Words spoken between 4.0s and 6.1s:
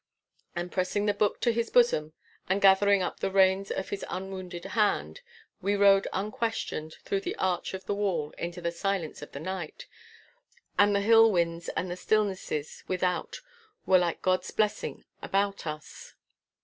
unwounded hand, we rode